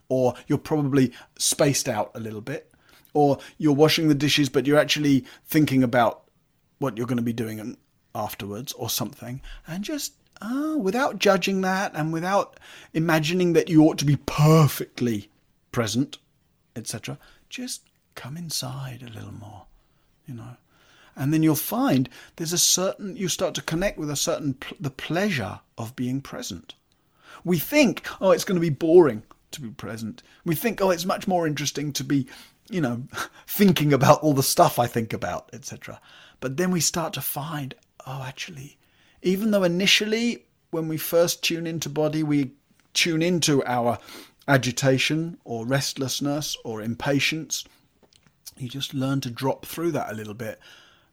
[0.10, 2.72] or you're probably spaced out a little bit,
[3.14, 6.24] or you're washing the dishes, but you're actually thinking about
[6.80, 7.78] what you're going to be doing
[8.14, 12.60] afterwards or something, and just uh, without judging that and without
[12.94, 15.30] imagining that you ought to be perfectly
[15.72, 16.18] present,
[16.76, 17.18] etc.,
[17.50, 17.84] just
[18.16, 19.66] come inside a little more,
[20.26, 20.58] you know.
[21.16, 24.92] And then you'll find there's a certain, you start to connect with a certain, the
[24.92, 26.76] pleasure of being present.
[27.44, 30.24] We think, oh, it's going to be boring to be present.
[30.46, 32.28] We think, oh, it's much more interesting to be,
[32.70, 33.04] you know,
[33.48, 36.00] thinking about all the stuff I think about, etc.
[36.40, 38.78] But then we start to find, oh, actually,
[39.22, 42.52] even though initially when we first tune into body, we
[42.94, 44.00] tune into our
[44.48, 47.64] agitation or restlessness or impatience,
[48.58, 50.60] you just learn to drop through that a little bit.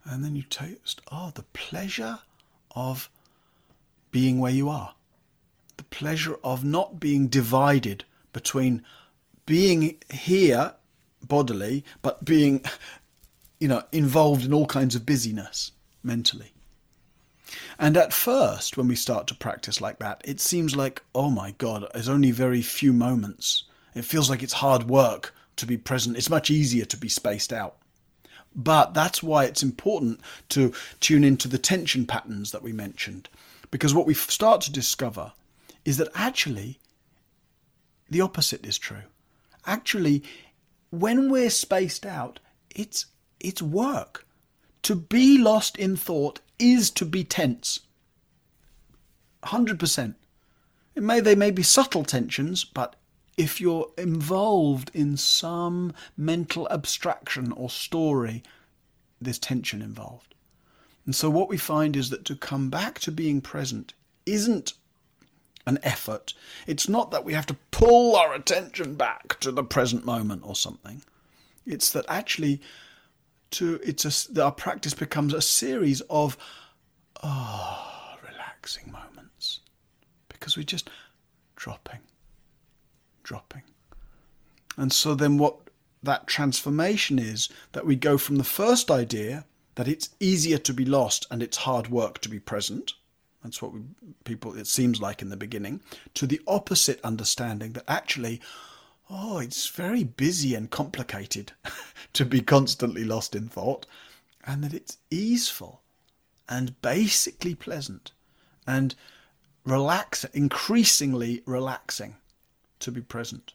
[0.04, 2.18] And then you taste, oh, the pleasure
[2.74, 3.10] of
[4.10, 4.94] being where you are.
[5.76, 8.84] The pleasure of not being divided between
[9.46, 10.74] being here
[11.22, 12.62] bodily, but being,
[13.58, 16.52] you know, involved in all kinds of busyness mentally.
[17.78, 21.52] And at first, when we start to practice like that, it seems like, oh my
[21.52, 23.64] God, there's only very few moments.
[23.94, 26.16] It feels like it's hard work to be present.
[26.16, 27.76] It's much easier to be spaced out.
[28.56, 30.20] But that's why it's important
[30.50, 33.28] to tune into the tension patterns that we mentioned.
[33.70, 35.32] Because what we start to discover
[35.84, 36.78] is that actually
[38.10, 39.02] the opposite is true.
[39.66, 40.22] Actually,
[40.90, 42.40] when we're spaced out,
[42.70, 43.06] it's
[43.40, 44.26] it's work.
[44.82, 47.80] To be lost in thought is to be tense.
[49.44, 50.14] 100%.
[50.94, 52.96] It may they may be subtle tensions, but
[53.36, 58.42] if you're involved in some mental abstraction or story,
[59.20, 60.34] there's tension involved.
[61.04, 64.74] And so what we find is that to come back to being present isn't
[65.66, 66.34] an effort.
[66.66, 70.54] It's not that we have to pull our attention back to the present moment or
[70.54, 71.02] something.
[71.66, 72.60] It's that actually
[73.52, 76.36] to it's a, our practice becomes a series of
[77.22, 79.60] ah oh, relaxing moments
[80.28, 80.90] because we're just
[81.56, 82.00] dropping,
[83.22, 83.62] dropping.
[84.76, 85.56] And so then what
[86.02, 89.46] that transformation is that we go from the first idea
[89.76, 92.92] that it's easier to be lost and it's hard work to be present
[93.44, 93.82] that's what we,
[94.24, 95.82] people, it seems like in the beginning,
[96.14, 98.40] to the opposite understanding that actually,
[99.10, 101.52] oh, it's very busy and complicated
[102.14, 103.84] to be constantly lost in thought,
[104.46, 105.82] and that it's easeful
[106.48, 108.12] and basically pleasant
[108.66, 108.94] and
[109.64, 112.16] relax, increasingly relaxing
[112.80, 113.52] to be present.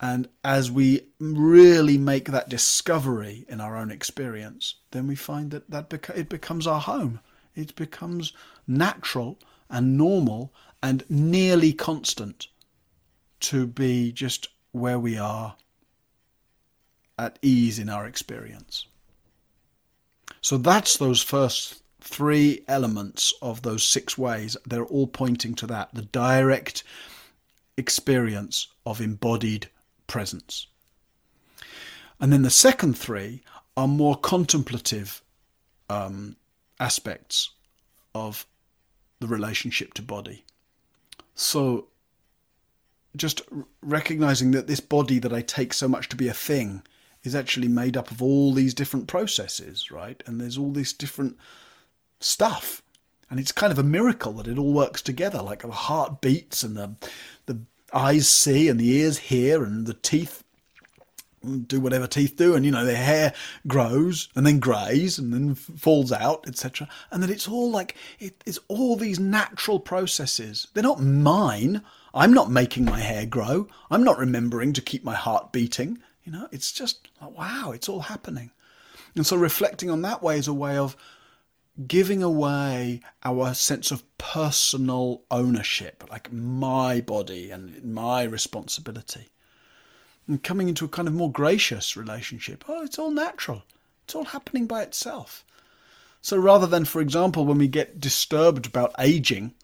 [0.00, 5.70] And as we really make that discovery in our own experience, then we find that,
[5.70, 7.20] that beca- it becomes our home
[7.54, 8.32] it becomes
[8.66, 12.48] natural and normal and nearly constant
[13.40, 15.56] to be just where we are
[17.18, 18.86] at ease in our experience.
[20.40, 24.56] So that's those first three elements of those six ways.
[24.66, 26.82] They're all pointing to that the direct
[27.76, 29.68] experience of embodied
[30.06, 30.66] presence.
[32.18, 33.42] And then the second three
[33.76, 35.22] are more contemplative
[35.88, 36.36] um,
[36.80, 37.50] aspects
[38.14, 38.46] of
[39.20, 40.44] the relationship to body.
[41.34, 41.86] So,
[43.16, 43.42] just
[43.82, 46.82] recognizing that this body that I take so much to be a thing
[47.22, 50.22] is actually made up of all these different processes, right?
[50.26, 51.36] And there's all this different
[52.20, 52.82] stuff.
[53.28, 56.62] And it's kind of a miracle that it all works together, like the heart beats
[56.62, 56.94] and the,
[57.46, 57.60] the
[57.92, 60.42] eyes see and the ears hear and the teeth
[61.66, 63.32] do whatever teeth do, and you know their hair
[63.66, 66.88] grows and then greys and then falls out, etc.
[67.10, 70.68] And that it's all like it, it's all these natural processes.
[70.74, 71.82] They're not mine.
[72.12, 73.68] I'm not making my hair grow.
[73.90, 75.98] I'm not remembering to keep my heart beating.
[76.24, 78.50] You know, it's just like, wow, it's all happening.
[79.14, 80.96] And so reflecting on that way is a way of
[81.86, 89.28] giving away our sense of personal ownership, like my body and my responsibility
[90.30, 92.64] and coming into a kind of more gracious relationship.
[92.68, 93.64] Oh, it's all natural.
[94.04, 95.44] It's all happening by itself.
[96.22, 99.54] So rather than, for example, when we get disturbed about aging,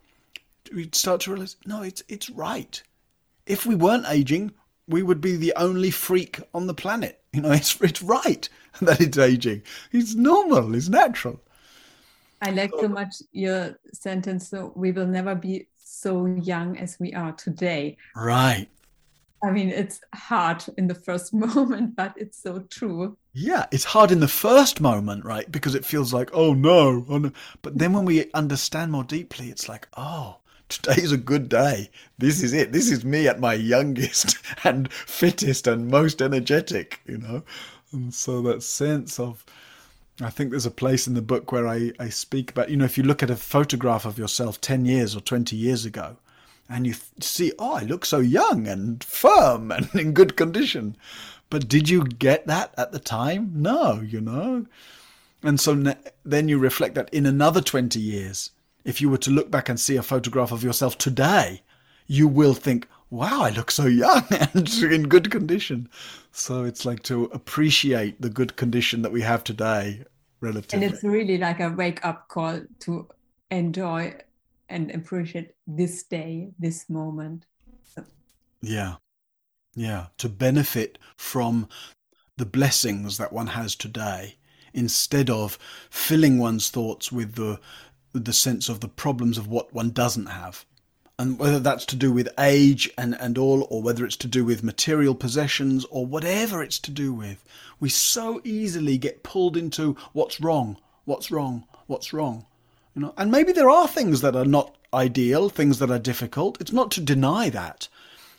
[0.74, 2.82] we start to realize, no, it's it's right.
[3.46, 4.52] If we weren't aging,
[4.88, 7.22] we would be the only freak on the planet.
[7.36, 8.48] You know, it's it's right
[8.80, 9.62] that it's aging.
[9.92, 10.74] It's normal.
[10.74, 11.38] It's natural.
[12.40, 14.48] I like so much your sentence.
[14.48, 17.98] So we will never be so young as we are today.
[18.14, 18.68] Right.
[19.46, 23.16] I mean, it's hard in the first moment, but it's so true.
[23.32, 25.50] Yeah, it's hard in the first moment, right?
[25.50, 27.30] Because it feels like, oh no, oh no.
[27.62, 30.38] But then when we understand more deeply, it's like, oh,
[30.68, 31.90] today's a good day.
[32.18, 32.72] This is it.
[32.72, 37.44] This is me at my youngest and fittest and most energetic, you know?
[37.92, 39.44] And so that sense of,
[40.20, 42.84] I think there's a place in the book where I, I speak about, you know,
[42.84, 46.16] if you look at a photograph of yourself 10 years or 20 years ago,
[46.68, 50.96] and you see, oh, I look so young and firm and in good condition.
[51.48, 53.52] But did you get that at the time?
[53.54, 54.66] No, you know.
[55.42, 55.94] And so
[56.24, 58.50] then you reflect that in another 20 years,
[58.84, 61.62] if you were to look back and see a photograph of yourself today,
[62.06, 65.88] you will think, wow, I look so young and in good condition.
[66.32, 70.04] So it's like to appreciate the good condition that we have today
[70.40, 70.84] relatively.
[70.84, 73.08] And it's really like a wake up call to
[73.50, 74.14] enjoy
[74.68, 77.46] and appreciate this day, this moment.
[78.62, 78.96] Yeah.
[79.74, 80.06] Yeah.
[80.18, 81.68] To benefit from
[82.36, 84.36] the blessings that one has today
[84.74, 85.58] instead of
[85.90, 87.58] filling one's thoughts with the
[88.12, 90.64] the sense of the problems of what one doesn't have
[91.18, 94.44] and whether that's to do with age and, and all, or whether it's to do
[94.44, 97.42] with material possessions, or whatever it's to do with,
[97.80, 102.44] we so easily get pulled into what's wrong, what's wrong, what's wrong.
[102.96, 106.58] You know, and maybe there are things that are not ideal, things that are difficult.
[106.62, 107.88] It's not to deny that,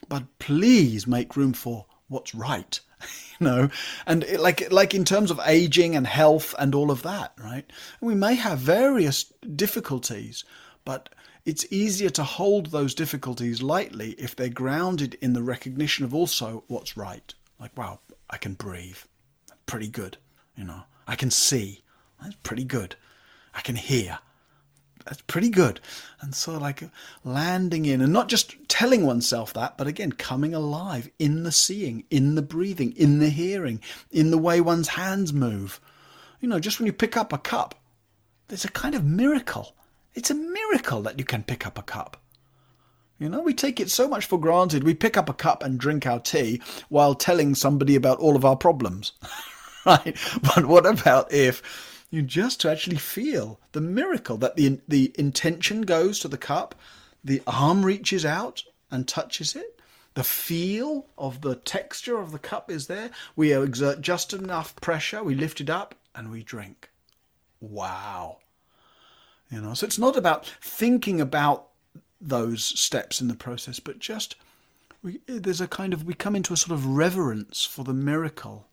[0.08, 2.80] but please make room for what's right.
[3.38, 3.70] you know,
[4.04, 7.70] and it, like like in terms of aging and health and all of that, right?
[8.00, 10.42] We may have various difficulties,
[10.84, 11.08] but
[11.44, 16.64] it's easier to hold those difficulties lightly if they're grounded in the recognition of also
[16.66, 17.32] what's right.
[17.60, 18.98] Like, wow, I can breathe.
[19.66, 20.16] Pretty good.
[20.56, 21.84] You know, I can see.
[22.20, 22.96] That's pretty good.
[23.54, 24.18] I can hear
[25.08, 25.80] that's pretty good.
[26.20, 26.82] And so, like,
[27.24, 32.04] landing in and not just telling oneself that, but again, coming alive in the seeing,
[32.10, 33.80] in the breathing, in the hearing,
[34.10, 35.80] in the way one's hands move.
[36.40, 37.74] You know, just when you pick up a cup,
[38.48, 39.74] there's a kind of miracle.
[40.14, 42.20] It's a miracle that you can pick up a cup.
[43.18, 44.84] You know, we take it so much for granted.
[44.84, 48.44] We pick up a cup and drink our tea while telling somebody about all of
[48.44, 49.12] our problems.
[49.86, 50.16] right?
[50.42, 51.62] But what about if
[52.10, 56.74] you just to actually feel the miracle that the the intention goes to the cup,
[57.22, 59.80] the arm reaches out and touches it.
[60.14, 63.10] The feel of the texture of the cup is there.
[63.36, 65.22] We exert just enough pressure.
[65.22, 66.90] We lift it up and we drink.
[67.60, 68.38] Wow.
[69.50, 71.68] You know, so it's not about thinking about
[72.20, 74.34] those steps in the process, but just
[75.02, 78.67] we, there's a kind of we come into a sort of reverence for the miracle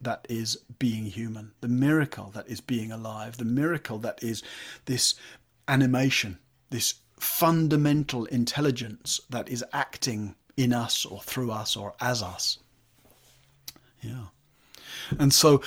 [0.00, 4.42] that is being human, the miracle that is being alive, the miracle that is
[4.84, 5.14] this
[5.68, 6.38] animation,
[6.70, 12.58] this fundamental intelligence that is acting in us or through us or as us.
[14.00, 14.26] Yeah.
[15.18, 15.62] And so,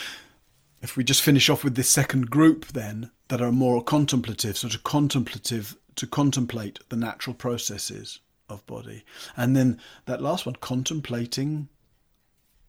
[0.82, 4.76] if we just finish off with this second group, then that are more contemplative, sort
[4.76, 9.04] of contemplative to contemplate the natural processes of body,
[9.36, 11.68] and then that last one, contemplating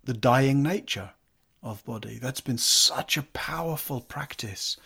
[0.05, 1.11] the dying nature
[1.63, 2.19] of body.
[2.19, 4.77] That's been such a powerful practice.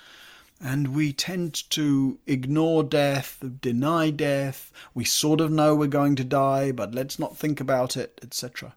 [0.60, 4.72] And we tend to ignore death, deny death.
[4.94, 8.74] We sort of know we're going to die, but let's not think about it, etc.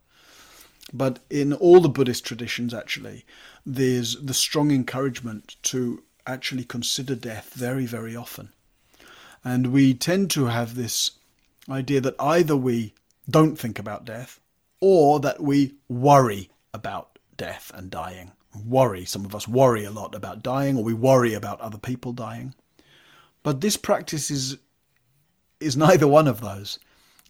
[0.94, 3.26] But in all the Buddhist traditions, actually,
[3.66, 8.50] there's the strong encouragement to actually consider death very, very often.
[9.44, 11.12] And we tend to have this
[11.70, 12.94] idea that either we
[13.30, 14.40] don't think about death
[14.80, 18.32] or that we worry about death and dying.
[18.66, 22.14] Worry, some of us worry a lot about dying, or we worry about other people
[22.14, 22.54] dying.
[23.44, 24.58] But this practice is
[25.60, 26.80] is neither one of those.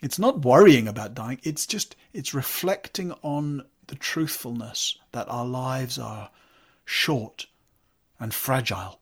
[0.02, 5.98] It's not worrying about dying, it's just it's reflecting on the truthfulness that our lives
[5.98, 6.30] are
[6.86, 7.48] short
[8.20, 9.00] and fragile.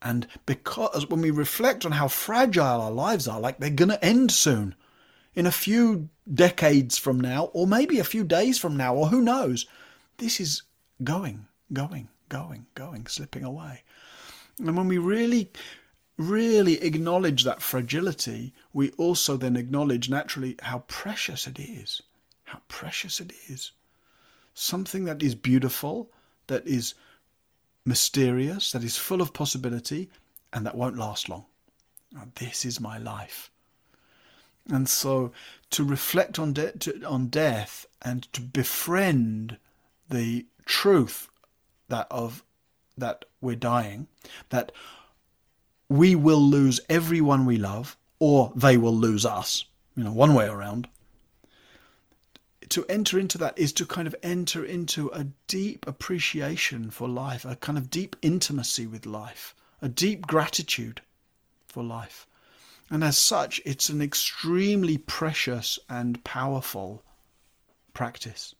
[0.00, 4.04] And because when we reflect on how fragile our lives are, like they're going to
[4.04, 4.74] end soon,
[5.38, 9.20] in a few decades from now, or maybe a few days from now, or who
[9.20, 9.66] knows,
[10.18, 10.62] this is
[11.02, 13.82] going, going, going, going, slipping away.
[14.58, 15.50] And when we really,
[16.16, 22.02] really acknowledge that fragility, we also then acknowledge naturally how precious it is.
[22.44, 23.72] How precious it is.
[24.54, 26.10] Something that is beautiful,
[26.48, 26.94] that is
[27.84, 30.10] mysterious, that is full of possibility,
[30.52, 31.44] and that won't last long.
[32.12, 33.50] Now, this is my life.
[34.70, 35.32] And so
[35.70, 39.58] to reflect on, de- to, on death and to befriend
[40.08, 41.28] the truth
[41.88, 42.44] that of
[42.96, 44.08] that we're dying,
[44.50, 44.72] that
[45.88, 49.64] we will lose everyone we love, or they will lose us,
[49.96, 50.88] you know, one way around.
[52.70, 57.44] To enter into that is to kind of enter into a deep appreciation for life,
[57.44, 61.00] a kind of deep intimacy with life, a deep gratitude
[61.66, 62.26] for life.
[62.90, 67.02] And as such, it's an extremely precious and powerful
[67.94, 68.54] practice.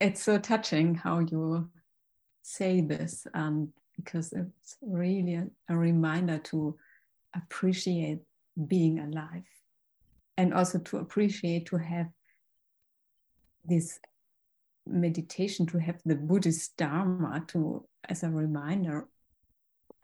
[0.00, 1.70] It's so touching how you
[2.42, 6.76] say this, um, because it's really a, a reminder to
[7.34, 8.20] appreciate
[8.66, 9.44] being alive
[10.36, 12.06] and also to appreciate to have
[13.64, 13.98] this
[14.86, 19.06] meditation to have the buddhist dharma to as a reminder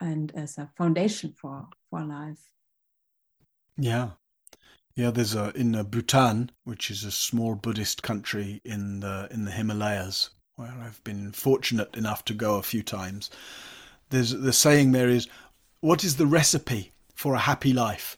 [0.00, 2.50] and as a foundation for for life.
[3.78, 4.10] Yeah
[4.96, 9.50] yeah there's a in bhutan which is a small buddhist country in the in the
[9.50, 13.30] himalayas where i've been fortunate enough to go a few times.
[14.10, 15.26] There's the saying there is
[15.80, 18.16] what is the recipe for a happy life?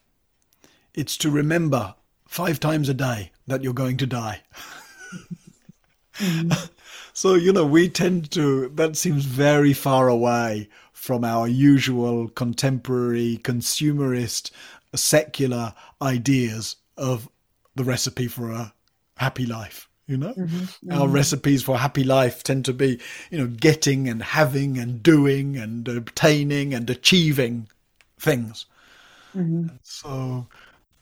[0.95, 1.95] It's to remember
[2.29, 4.43] five times a day that you're going to die.
[6.19, 6.71] Mm.
[7.13, 13.41] so, you know, we tend to, that seems very far away from our usual contemporary,
[13.43, 14.51] consumerist,
[14.95, 17.29] secular ideas of
[17.75, 18.73] the recipe for a
[19.17, 19.89] happy life.
[20.07, 20.93] You know, mm-hmm, mm-hmm.
[20.93, 25.57] our recipes for happy life tend to be, you know, getting and having and doing
[25.57, 27.69] and obtaining and achieving
[28.17, 28.67] things.
[29.37, 29.67] Mm-hmm.
[29.83, 30.47] So,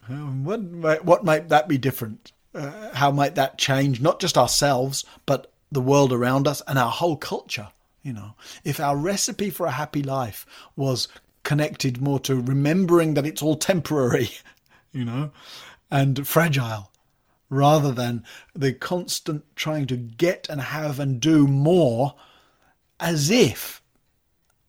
[0.09, 2.32] um, what might, what might that be different?
[2.55, 6.90] uh, how might that change not just ourselves but the world around us and our
[6.90, 7.68] whole culture
[8.03, 8.34] you know
[8.64, 11.09] if our recipe for a happy life was
[11.42, 14.30] connected more to remembering that it's all temporary
[14.95, 15.30] you know
[15.90, 16.90] and fragile
[17.51, 18.24] rather than
[18.55, 22.14] the constant trying to get and have and do more
[22.99, 23.82] as if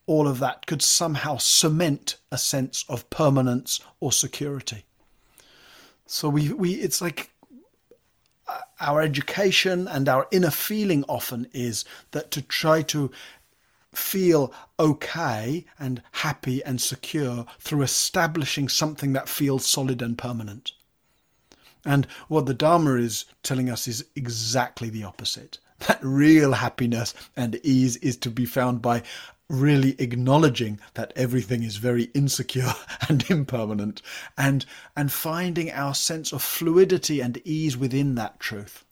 [0.06, 4.86] all of that could somehow cement a sense of permanence or security.
[6.06, 7.32] So we we it's like
[8.48, 13.10] uh, our education and our inner feeling often is that to try to
[13.98, 20.72] feel okay and happy and secure through establishing something that feels solid and permanent.
[21.86, 25.60] And what the Dharma is telling us is exactly the opposite.
[25.88, 29.04] That real happiness and ease is to be found by
[29.50, 32.74] really acknowledging that everything is very insecure
[33.10, 34.02] and impermanent
[34.38, 34.66] and
[34.96, 38.85] and finding our sense of fluidity and ease within that truth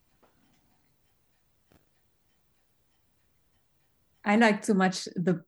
[4.26, 5.44] i like so much the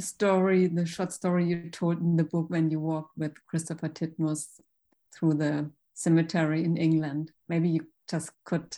[0.00, 4.60] story the short story you told in the book when you walked with christopher titmuss
[5.12, 7.32] through the cemetery in england.
[7.48, 8.76] Maybe you just could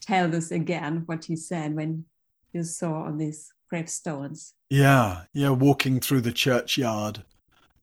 [0.00, 2.06] tell this again what he said when
[2.52, 4.54] you saw all these gravestones.
[4.68, 7.24] Yeah, yeah, walking through the churchyard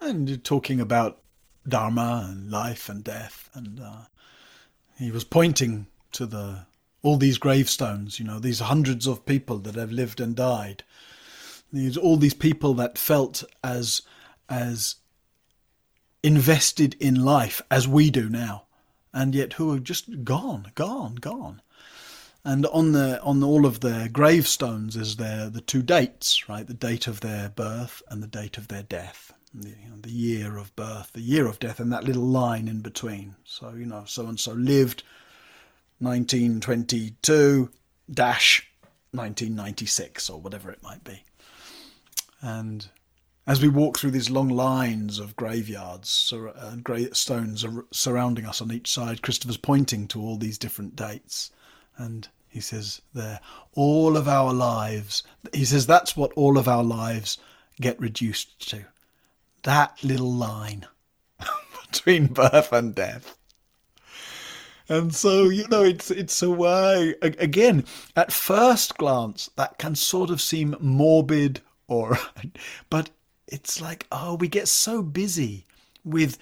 [0.01, 1.21] and talking about
[1.67, 4.05] dharma and life and death, and uh,
[4.97, 6.65] he was pointing to the
[7.08, 8.20] all these gravestones.
[8.20, 10.84] You know, these hundreds of people that have lived and died.
[11.72, 14.01] These all these people that felt as
[14.49, 14.95] as
[16.24, 18.66] invested in life as we do now,
[19.14, 21.62] and yet who are just gone, gone, gone
[22.47, 26.66] and on the on all of their gravestones is there the two dates, right?
[26.66, 29.34] The date of their birth and the date of their death.
[29.53, 32.70] The, you know, the year of birth, the year of death, and that little line
[32.70, 33.36] in between.
[33.43, 35.03] So you know, so and so lived
[35.99, 37.69] 1922
[38.09, 38.69] dash
[39.11, 41.23] 1996 or whatever it might be.
[42.41, 42.87] And
[43.47, 48.71] as we walk through these long lines of graveyards and uh, gravestones surrounding us on
[48.71, 51.51] each side, Christopher's pointing to all these different dates.
[51.97, 53.39] And he says there,
[53.73, 55.23] all of our lives,
[55.53, 57.37] he says that's what all of our lives
[57.79, 58.85] get reduced to.
[59.63, 60.85] That little line
[61.91, 63.36] between birth and death.
[64.89, 67.85] And so, you know, it's it's a way again,
[68.15, 72.17] at first glance, that can sort of seem morbid or
[72.89, 73.09] but
[73.47, 75.65] it's like, oh, we get so busy
[76.03, 76.38] with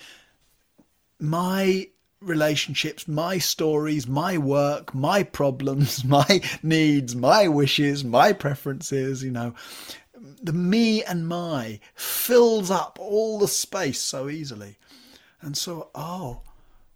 [1.19, 1.87] my
[2.21, 9.53] relationships, my stories, my work, my problems, my needs, my wishes, my preferences, you know.
[10.41, 14.77] The me and my fills up all the space so easily.
[15.41, 16.41] And so, oh,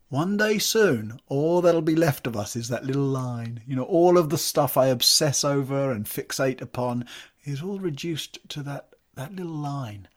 [0.09, 3.61] one day soon, all that'll be left of us is that little line.
[3.67, 7.05] You know, all of the stuff I obsess over and fixate upon
[7.45, 10.07] is all reduced to that, that little line.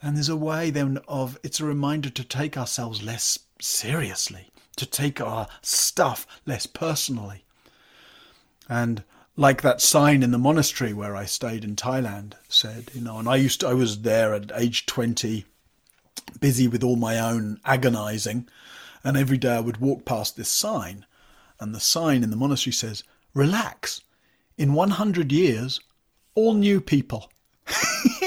[0.00, 4.86] And there's a way then of it's a reminder to take ourselves less seriously, to
[4.86, 7.44] take our stuff less personally.
[8.68, 9.02] And
[9.36, 13.28] like that sign in the monastery where I stayed in Thailand said, you know, and
[13.28, 15.44] I used to, I was there at age 20,
[16.40, 18.48] busy with all my own agonizing.
[19.04, 21.04] And every day I would walk past this sign,
[21.60, 24.00] and the sign in the monastery says, Relax.
[24.56, 25.80] In 100 years,
[26.34, 27.30] all new people.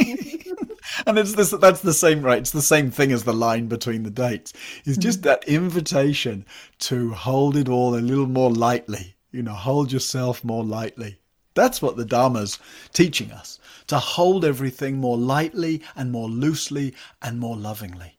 [1.06, 4.04] and it's this that's the same right it's the same thing as the line between
[4.04, 4.54] the dates
[4.84, 5.30] it's just mm-hmm.
[5.30, 6.46] that invitation
[6.80, 11.20] to hold it all a little more lightly you know hold yourself more lightly
[11.54, 12.60] that's what the dharma's
[12.94, 18.18] teaching us to hold everything more lightly and more loosely and more lovingly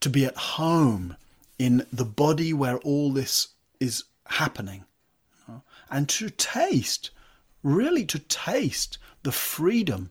[0.00, 1.16] to be at home
[1.62, 3.48] in the body where all this
[3.78, 4.84] is happening
[5.92, 7.10] and to taste
[7.62, 10.10] really to taste the freedom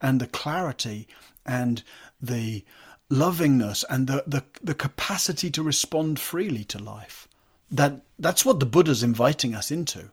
[0.00, 1.08] and the clarity
[1.44, 1.82] and
[2.20, 2.64] the
[3.08, 7.26] lovingness and the, the, the capacity to respond freely to life.
[7.68, 10.10] That that's what the Buddha's inviting us into,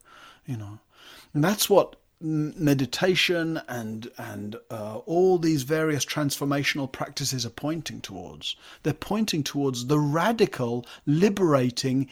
[0.47, 0.79] you know.
[1.33, 8.55] And that's what meditation and and uh, all these various transformational practices are pointing towards.
[8.83, 12.09] They're pointing towards the radical, liberating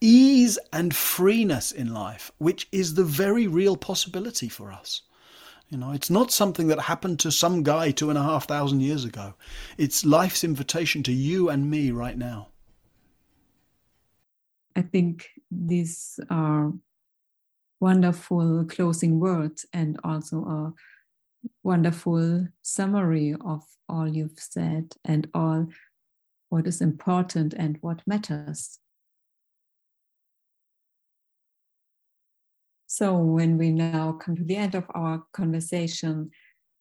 [0.00, 5.02] ease and freeness in life, which is the very real possibility for us.
[5.68, 8.80] You know, it's not something that happened to some guy two and a half thousand
[8.80, 9.34] years ago.
[9.78, 12.48] It's life's invitation to you and me right now.
[14.74, 16.72] I think these are
[17.80, 20.72] wonderful closing words and also a
[21.62, 25.66] wonderful summary of all you've said and all
[26.50, 28.78] what is important and what matters.
[32.86, 36.30] So, when we now come to the end of our conversation,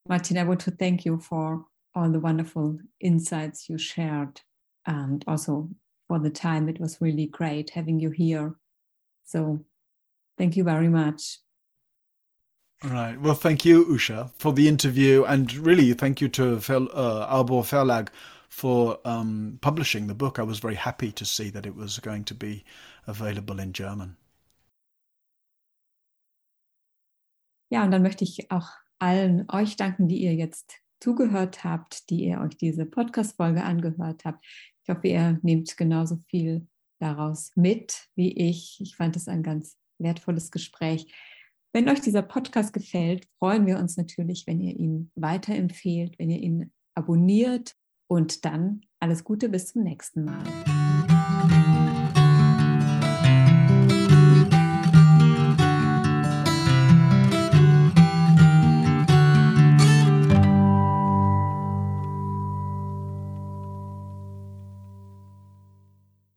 [0.08, 4.42] Martin, I want to thank you for all the wonderful insights you shared
[4.88, 5.70] and also
[6.08, 6.68] for the time.
[6.68, 8.56] It was really great having you here.
[9.24, 9.64] So,
[10.40, 11.38] thank you very much.
[12.84, 13.20] All right.
[13.20, 15.26] Well, thank you, Usha, for the interview.
[15.26, 18.08] And really, thank you to uh, Arbor Verlag
[18.48, 20.40] for um, publishing the book.
[20.40, 22.64] I was very happy to see that it was going to be
[23.06, 24.16] available in German.
[27.70, 32.26] Ja, und dann möchte ich auch allen euch danken, die ihr jetzt zugehört habt, die
[32.26, 34.44] ihr euch diese Podcast-Folge angehört habt.
[34.84, 36.66] Ich hoffe, ihr nehmt genauso viel
[37.00, 38.80] daraus mit wie ich.
[38.82, 41.14] Ich fand es ein ganz wertvolles Gespräch.
[41.74, 46.40] Wenn euch dieser Podcast gefällt, freuen wir uns natürlich, wenn ihr ihn weiterempfehlt, wenn ihr
[46.40, 47.76] ihn abonniert
[48.08, 50.44] und dann alles Gute bis zum nächsten Mal.